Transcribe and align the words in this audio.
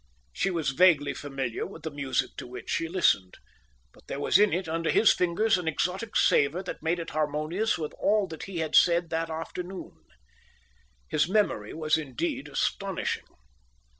She 0.33 0.49
was 0.49 0.71
vaguely 0.71 1.13
familiar 1.13 1.67
with 1.67 1.83
the 1.83 1.91
music 1.91 2.31
to 2.37 2.47
which 2.47 2.71
she 2.71 2.87
listened; 2.87 3.37
but 3.93 4.07
there 4.07 4.19
was 4.19 4.39
in 4.39 4.51
it, 4.51 4.67
under 4.67 4.89
his 4.89 5.13
fingers, 5.13 5.59
an 5.59 5.67
exotic 5.67 6.15
savour 6.15 6.63
that 6.63 6.81
made 6.81 6.97
it 6.97 7.11
harmonious 7.11 7.77
with 7.77 7.93
all 7.99 8.25
that 8.29 8.45
he 8.45 8.57
had 8.57 8.75
said 8.75 9.11
that 9.11 9.29
afternoon. 9.29 9.93
His 11.07 11.29
memory 11.29 11.75
was 11.75 11.99
indeed 11.99 12.47
astonishing. 12.49 13.27